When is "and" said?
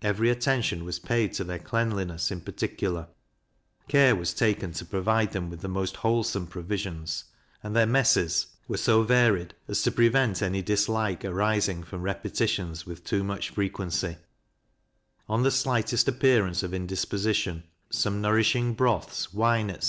7.64-7.74